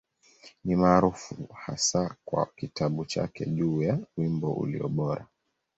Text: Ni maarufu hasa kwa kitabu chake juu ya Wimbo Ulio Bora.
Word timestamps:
Ni 0.65 0.75
maarufu 0.75 1.47
hasa 1.65 2.15
kwa 2.25 2.45
kitabu 2.55 3.05
chake 3.05 3.45
juu 3.45 3.81
ya 3.83 3.99
Wimbo 4.17 4.53
Ulio 4.53 4.87
Bora. 4.87 5.27